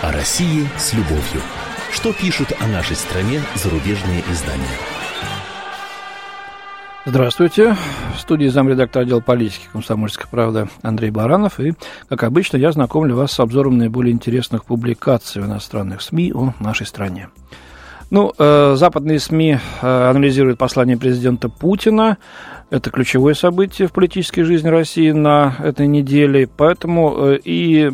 [0.00, 1.42] О России с любовью.
[1.90, 4.78] Что пишут о нашей стране зарубежные издания?
[7.04, 7.76] Здравствуйте.
[8.14, 11.58] В студии замредактора отдела политики «Комсомольской правды» Андрей Баранов.
[11.58, 11.74] И,
[12.08, 16.86] как обычно, я знакомлю вас с обзором наиболее интересных публикаций в иностранных СМИ о нашей
[16.86, 17.28] стране.
[18.10, 22.18] Ну, э, западные СМИ э, анализируют послание президента Путина.
[22.70, 26.46] Это ключевое событие в политической жизни России на этой неделе.
[26.54, 27.90] Поэтому э, и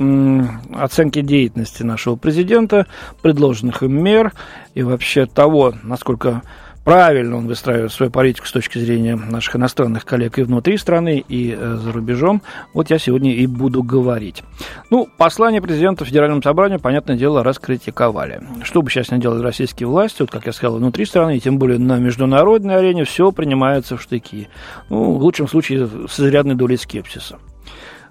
[0.75, 2.89] оценки деятельности нашего президента,
[3.23, 4.33] предложенных им мер
[4.75, 6.43] и вообще того, насколько
[6.85, 11.57] правильно он выстраивает свою политику с точки зрения наших иностранных коллег и внутри страны, и
[11.59, 12.43] э, за рубежом.
[12.73, 14.43] Вот я сегодня и буду говорить.
[14.91, 18.43] Ну, послание президента Федеральному собранию, понятное дело, раскритиковали.
[18.63, 21.59] Что бы сейчас не делали российские власти, вот как я сказал, внутри страны, и тем
[21.59, 24.49] более на международной арене, все принимается в штыки.
[24.91, 27.39] Ну, в лучшем случае, с изрядной долей скепсиса.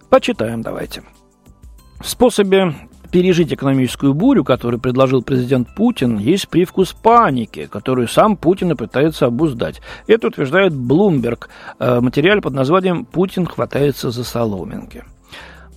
[0.09, 1.03] Почитаем давайте.
[1.99, 2.73] В способе
[3.13, 9.27] пережить экономическую бурю, которую предложил президент Путин, есть привкус паники, которую сам Путин и пытается
[9.27, 9.81] обуздать.
[10.07, 15.03] Это утверждает Блумберг в материале под названием «Путин хватается за соломинки».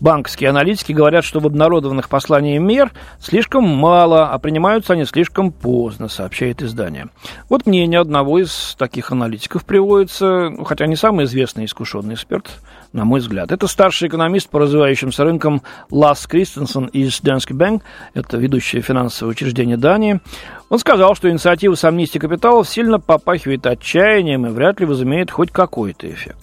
[0.01, 6.09] Банковские аналитики говорят, что в обнародованных посланиях мер слишком мало, а принимаются они слишком поздно,
[6.09, 7.09] сообщает издание.
[7.49, 12.51] Вот мнение одного из таких аналитиков приводится, хотя не самый известный искушенный эксперт,
[12.93, 13.53] на мой взгляд.
[13.53, 17.83] Это старший экономист по развивающимся рынкам Лас Кристенсен из Danske Bank,
[18.15, 20.21] это ведущее финансовое учреждение Дании.
[20.69, 25.51] Он сказал, что инициатива с амнистией капиталов сильно попахивает отчаянием и вряд ли возымеет хоть
[25.51, 26.39] какой-то эффект.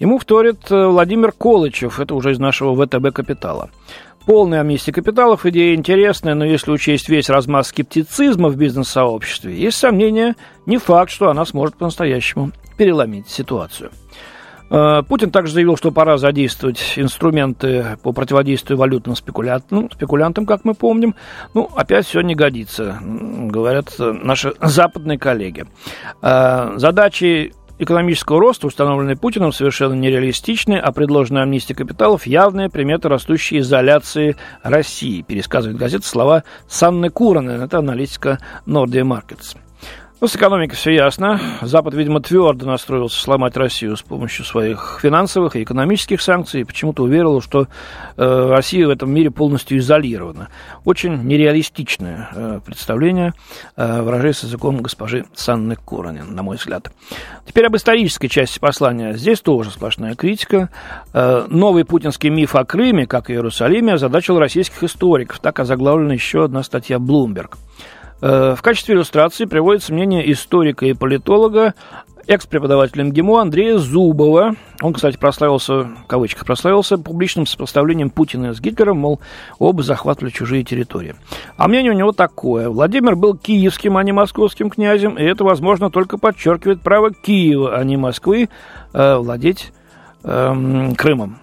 [0.00, 3.68] Ему вторит э, Владимир Колычев, это уже из нашего ВТБ «Капитала».
[4.24, 10.36] Полная амнистия капиталов– идея интересная, но если учесть весь размах скептицизма в бизнес-сообществе, есть сомнения,
[10.64, 13.90] не факт, что она сможет по-настоящему переломить ситуацию.
[14.70, 20.64] Э, Путин также заявил, что пора задействовать инструменты по противодействию валютным спекулянтам, ну, спекулянтам, как
[20.64, 21.14] мы помним.
[21.52, 25.66] Ну, опять все не годится, говорят наши западные коллеги.
[26.22, 33.58] Э, задачи экономического роста, установленные Путиным, совершенно нереалистичны, а предложенная амнистия капиталов– явная примета растущей
[33.58, 39.56] изоляции России, пересказывает газета слова Санны Куранен, это аналитика Nordea Markets.
[40.20, 41.40] Ну, с экономикой все ясно.
[41.62, 47.04] Запад, видимо, твердо настроился сломать Россию с помощью своих финансовых и экономических санкций и почему-то
[47.04, 47.68] уверил, что
[48.18, 50.50] э, Россия в этом мире полностью изолирована.
[50.84, 53.32] Очень нереалистичное э, представление,
[53.76, 56.92] э, выражаясь языком госпожи Санны Коронин, на мой взгляд.
[57.46, 59.14] Теперь об исторической части послания.
[59.14, 60.68] Здесь тоже сплошная критика.
[61.14, 65.38] Э, новый путинский миф о Крыме, как и Иерусалиме, озадачил российских историков.
[65.38, 67.54] Так озаглавлена еще одна статья Bloomberg.
[68.22, 71.74] Э, в качестве иллюстрации приводится мнение историка и политолога,
[72.26, 74.54] экс-преподавателя МГИМО Андрея Зубова.
[74.82, 79.20] Он, кстати, прославился, в кавычках, прославился публичным сопоставлением Путина с Гитлером, мол,
[79.58, 81.16] оба захватывали чужие территории.
[81.56, 82.68] А мнение у него такое.
[82.68, 87.82] Владимир был киевским, а не московским князем, и это, возможно, только подчеркивает право Киева, а
[87.84, 88.48] не Москвы,
[88.92, 89.72] э, владеть
[90.22, 91.38] э, Крымом.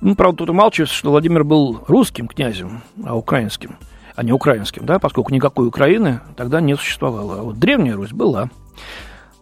[0.00, 3.76] Ну, правда, тут умалчивается, что Владимир был русским князем, а украинским
[4.18, 7.38] а не украинским, да, поскольку никакой Украины тогда не существовало.
[7.38, 8.50] А вот Древняя Русь была.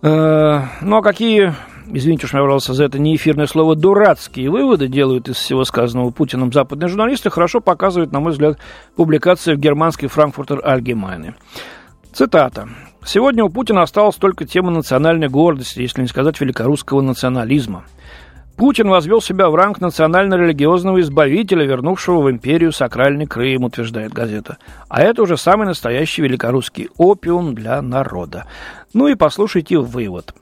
[0.03, 1.54] Э, ну, а какие,
[1.87, 6.53] извините, уж я ворвался за это неэфирное слово, дурацкие выводы делают из всего сказанного Путиным
[6.53, 8.59] западные журналисты, хорошо показывает, на мой взгляд,
[8.97, 11.37] публикация в германской Франкфуртер Альгемайне.
[12.12, 12.69] Цитата.
[13.03, 17.84] «Сегодня у Путина осталась только тема национальной гордости, если не сказать великорусского национализма.
[18.56, 24.56] Путин возвел себя в ранг национально-религиозного избавителя, вернувшего в империю сакральный Крым, утверждает газета.
[24.89, 28.47] А это уже самый настоящий великорусский опиум для народа.
[28.94, 30.34] Ну и послушайте вывод.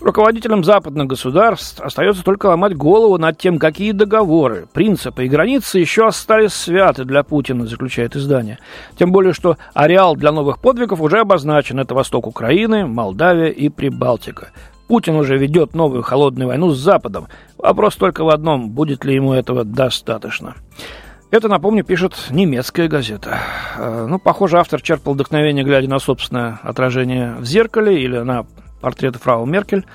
[0.00, 6.06] Руководителям западных государств остается только ломать голову над тем, какие договоры, принципы и границы еще
[6.06, 8.58] остались святы для Путина, заключает издание.
[8.98, 11.80] Тем более, что ареал для новых подвигов уже обозначен.
[11.80, 14.50] Это восток Украины, Молдавия и Прибалтика.
[14.88, 17.28] Путин уже ведет новую холодную войну с Западом.
[17.58, 20.54] Вопрос только в одном, будет ли ему этого достаточно.
[21.30, 23.38] Это, напомню, пишет немецкая газета.
[23.78, 28.44] Э, ну, похоже, автор черпал вдохновение, глядя на собственное отражение в зеркале или на
[28.82, 29.86] портрет фрау Меркель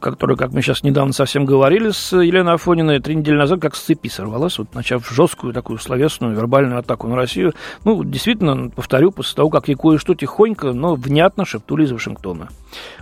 [0.00, 3.80] которая, как мы сейчас недавно совсем говорили с Еленой Афониной, три недели назад как с
[3.80, 7.54] цепи сорвалась, вот, начав жесткую такую словесную вербальную атаку на Россию.
[7.84, 12.48] Ну, действительно, повторю, после того, как ей кое-что тихонько, но внятно шептули из Вашингтона.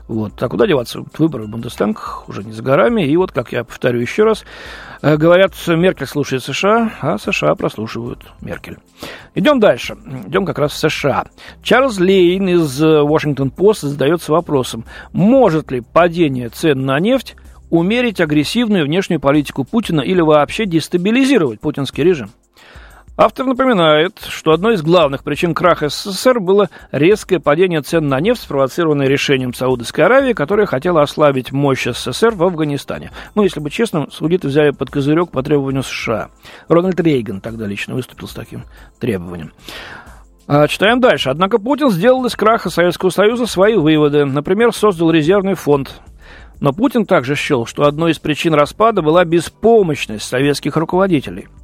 [0.08, 0.40] Вот.
[0.42, 1.04] А куда деваться?
[1.18, 3.02] Выборы в Бундестаг уже не за горами.
[3.02, 4.44] И вот, как я повторю еще раз,
[5.04, 8.78] говорят, Меркель слушает США, а США прослушивают Меркель.
[9.34, 9.96] Идем дальше.
[10.26, 11.26] Идем как раз в США.
[11.62, 17.36] Чарльз Лейн из Washington Post задается вопросом, может ли падение цен на нефть
[17.70, 22.30] умерить агрессивную внешнюю политику Путина или вообще дестабилизировать путинский режим?
[23.16, 28.42] Автор напоминает, что одной из главных причин краха СССР было резкое падение цен на нефть,
[28.42, 33.12] спровоцированное решением Саудовской Аравии, которая хотела ослабить мощь СССР в Афганистане.
[33.36, 36.30] Ну, если быть честным, саудиты взяли под козырек по требованию США.
[36.66, 38.64] Рональд Рейган тогда лично выступил с таким
[38.98, 39.52] требованием.
[40.48, 41.30] А, читаем дальше.
[41.30, 44.24] Однако Путин сделал из краха Советского Союза свои выводы.
[44.24, 46.00] Например, создал резервный фонд.
[46.58, 51.46] Но Путин также счел, что одной из причин распада была беспомощность советских руководителей–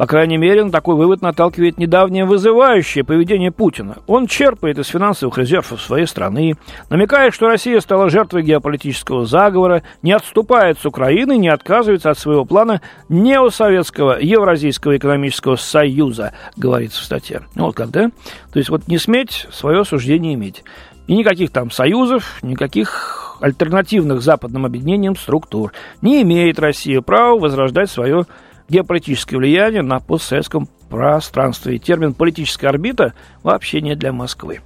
[0.00, 3.98] по крайней мере, на такой вывод наталкивает недавнее вызывающее поведение Путина.
[4.06, 6.54] Он черпает из финансовых резервов своей страны,
[6.88, 12.46] намекает, что Россия стала жертвой геополитического заговора, не отступает с Украины, не отказывается от своего
[12.46, 12.80] плана
[13.10, 17.42] неосоветского Евразийского экономического союза, говорится в статье.
[17.54, 18.08] Вот как, да?
[18.54, 20.64] То есть вот не сметь свое суждение иметь.
[21.08, 25.74] И никаких там союзов, никаких альтернативных западным объединениям структур.
[26.00, 28.24] Не имеет Россия права возрождать свое
[28.70, 31.76] геополитическое влияние на постсоветском пространстве.
[31.76, 34.60] И термин «политическая орбита» вообще не для Москвы.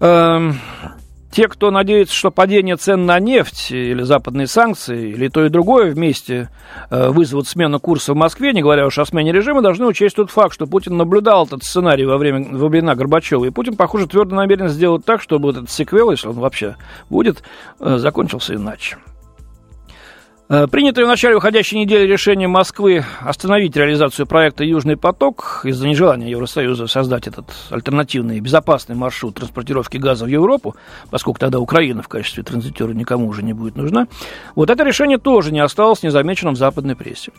[0.00, 0.58] Эм,
[1.30, 5.92] те, кто надеется, что падение цен на нефть или западные санкции, или то и другое
[5.92, 6.48] вместе
[6.90, 10.30] э, вызовут смену курса в Москве, не говоря уж о смене режима, должны учесть тот
[10.30, 13.44] факт, что Путин наблюдал этот сценарий во время во времена Горбачева.
[13.44, 16.76] И Путин, похоже, твердо намерен сделать так, чтобы этот сиквел, если он вообще
[17.08, 17.44] будет,
[17.78, 18.96] э, закончился иначе.
[20.52, 26.28] Э, принятое в начале уходящей недели решение Москвы остановить реализацию проекта «Южный поток» из-за нежелания
[26.28, 30.74] Евросоюза создать этот альтернативный и безопасный маршрут транспортировки газа в Европу,
[31.08, 34.08] поскольку тогда Украина в качестве транзитера никому уже не будет нужна,
[34.56, 37.30] вот это решение тоже не осталось незамеченным в западной прессе.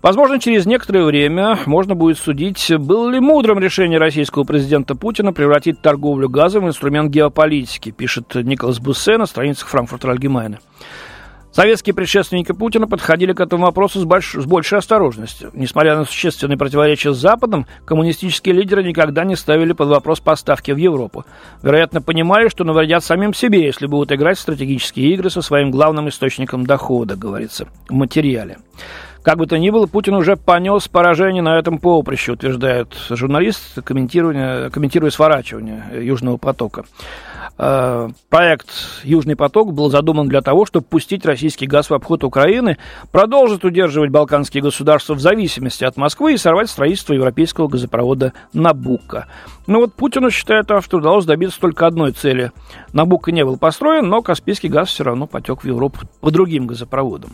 [0.00, 5.82] Возможно, через некоторое время можно будет судить, было ли мудрым решение российского президента Путина превратить
[5.82, 10.60] торговлю газом в инструмент геополитики, пишет Николас Буссе на страницах Франкфуртера Альгемайна.
[11.52, 14.34] Советские предшественники Путина подходили к этому вопросу с, больш...
[14.34, 15.50] с большей осторожностью.
[15.52, 20.76] Несмотря на существенные противоречия с Западом, коммунистические лидеры никогда не ставили под вопрос поставки в
[20.76, 21.24] Европу.
[21.62, 26.08] Вероятно, понимали, что навредят самим себе, если будут играть в стратегические игры со своим главным
[26.08, 28.58] источником дохода, говорится в материале.
[29.22, 34.70] Как бы то ни было, Путин уже понес поражение на этом поприще, утверждает журналист, комментируя,
[35.10, 36.84] сворачивание Южного потока.
[37.58, 38.70] Э, проект
[39.04, 42.78] «Южный поток» был задуман для того, чтобы пустить российский газ в обход Украины,
[43.12, 49.26] продолжить удерживать балканские государства в зависимости от Москвы и сорвать строительство европейского газопровода «Набука».
[49.66, 52.52] Но вот Путину, считает автор, удалось добиться только одной цели.
[52.94, 57.32] «Набука» не был построен, но Каспийский газ все равно потек в Европу по другим газопроводам.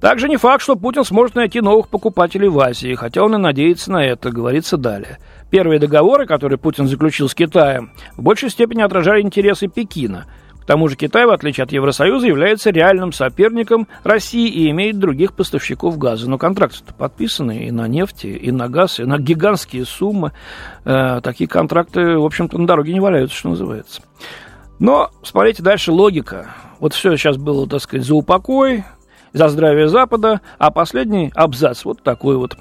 [0.00, 3.92] Также не факт, что Путин сможет найти новых покупателей в Азии, хотя он и надеется
[3.92, 5.18] на это, говорится далее.
[5.50, 10.26] Первые договоры, которые Путин заключил с Китаем, в большей степени отражали интересы Пекина.
[10.62, 15.34] К тому же Китай, в отличие от Евросоюза, является реальным соперником России и имеет других
[15.34, 16.30] поставщиков газа.
[16.30, 20.32] Но контракты подписаны и на нефть, и на газ, и на гигантские суммы.
[20.84, 24.02] Э, такие контракты, в общем-то, на дороге не валяются, что называется.
[24.78, 26.50] Но, смотрите, дальше логика.
[26.78, 28.84] Вот все сейчас было, так сказать, за упокой,
[29.32, 32.56] за здравие Запада, а последний абзац вот такой вот.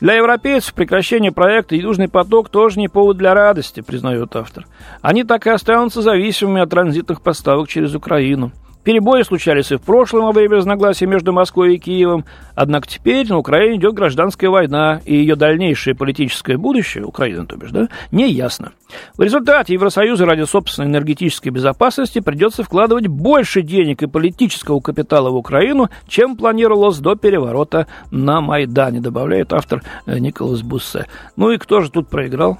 [0.00, 4.66] Для европейцев прекращение проекта «Южный поток» тоже не повод для радости, признает автор.
[5.02, 8.52] Они так и останутся зависимыми от транзитных поставок через Украину.
[8.82, 12.24] Перебои случались и в прошлом во время разногласий между Москвой и Киевом,
[12.54, 17.72] однако теперь на Украине идет гражданская война, и ее дальнейшее политическое будущее, Украина, то бишь,
[17.72, 18.72] да, не ясно.
[19.18, 25.36] В результате Евросоюзу ради собственной энергетической безопасности придется вкладывать больше денег и политического капитала в
[25.36, 31.06] Украину, чем планировалось до переворота на Майдане, добавляет автор э, Николас Буссе.
[31.36, 32.58] Ну и кто же тут проиграл?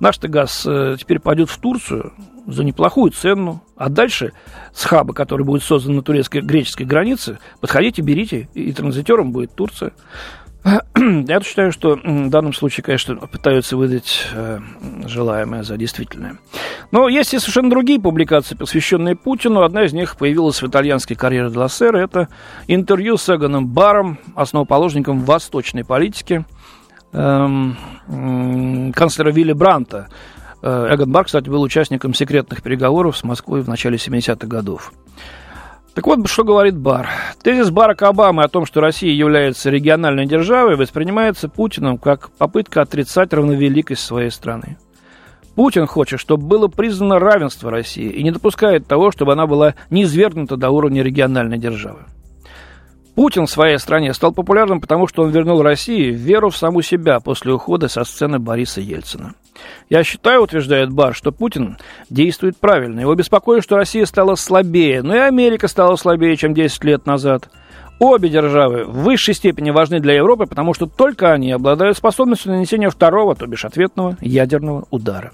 [0.00, 2.12] Наш-то газ э, теперь пойдет в Турцию,
[2.48, 3.62] за неплохую цену.
[3.76, 4.32] А дальше
[4.72, 9.92] с хаба, который будет создан на турецко-греческой границе, подходите, берите, и транзитером будет Турция.
[10.96, 14.58] Я считаю, что в данном случае, конечно, пытаются выдать э,
[15.06, 16.38] желаемое за действительное.
[16.90, 19.62] Но есть и совершенно другие публикации, посвященные Путину.
[19.62, 21.98] Одна из них появилась в итальянской карьере для сэра.
[21.98, 22.28] Это
[22.66, 26.44] интервью с Эгоном Баром, основоположником восточной политики,
[27.10, 27.70] канцлера
[29.30, 30.08] Вилли Бранта,
[30.62, 34.92] Э, Эгон Бар, кстати, был участником секретных переговоров с Москвой в начале 70-х годов.
[35.94, 37.08] Так вот, что говорит Бар.
[37.42, 43.32] Тезис Барака Обамы о том, что Россия является региональной державой, воспринимается Путиным как попытка отрицать
[43.32, 44.78] равновеликость своей страны.
[45.56, 50.56] Путин хочет, чтобы было признано равенство России и не допускает того, чтобы она была низвергнута
[50.56, 52.04] до уровня региональной державы.
[53.18, 57.18] Путин в своей стране стал популярным, потому что он вернул России веру в саму себя
[57.18, 59.34] после ухода со сцены Бориса Ельцина.
[59.90, 61.78] Я считаю, утверждает Бар, что Путин
[62.10, 63.00] действует правильно.
[63.00, 67.50] Его беспокоит, что Россия стала слабее, но и Америка стала слабее, чем 10 лет назад.
[67.98, 72.88] Обе державы в высшей степени важны для Европы, потому что только они обладают способностью нанесения
[72.88, 75.32] второго, то бишь ответного ядерного удара.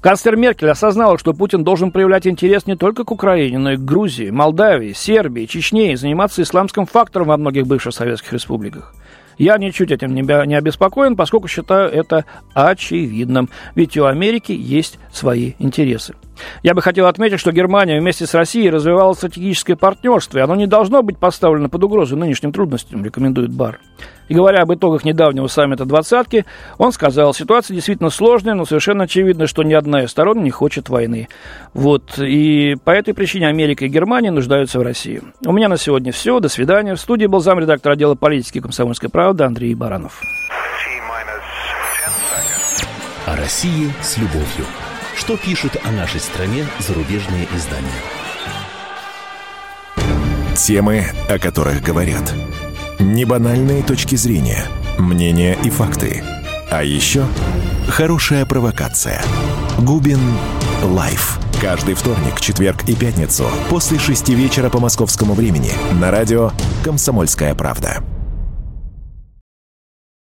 [0.00, 3.80] Канцлер Меркель осознала, что Путин должен проявлять интерес не только к Украине, но и к
[3.80, 8.94] Грузии, Молдавии, Сербии, Чечне и заниматься исламским фактором во многих бывших советских республиках.
[9.36, 12.24] Я ничуть этим не, обеспокоен, поскольку считаю это
[12.54, 13.48] очевидным.
[13.74, 16.14] Ведь у Америки есть свои интересы.
[16.62, 20.66] Я бы хотел отметить, что Германия вместе с Россией развивала стратегическое партнерство, и оно не
[20.66, 23.80] должно быть поставлено под угрозу нынешним трудностям, рекомендует Бар.
[24.28, 26.46] И говоря об итогах недавнего саммита двадцатки,
[26.78, 30.88] он сказал, ситуация действительно сложная, но совершенно очевидно, что ни одна из сторон не хочет
[30.88, 31.28] войны.
[31.74, 32.16] Вот.
[32.18, 35.20] И по этой причине Америка и Германия нуждаются в России.
[35.44, 36.38] У меня на сегодня все.
[36.38, 36.94] До свидания.
[36.94, 40.22] В студии был замредактор отдела политики комсомольской правды Андрей Баранов.
[43.26, 44.66] О России с любовью.
[45.16, 47.88] Что пишут о нашей стране зарубежные издания?
[50.56, 52.34] Темы, о которых говорят.
[52.98, 54.64] Небанальные точки зрения,
[54.98, 56.22] мнения и факты.
[56.70, 57.26] А еще
[57.88, 59.22] хорошая провокация.
[59.78, 60.20] Губин
[60.82, 61.38] Live.
[61.60, 66.52] Каждый вторник, четверг и пятницу после шести вечера по московскому времени на радио
[66.84, 68.02] «Комсомольская правда».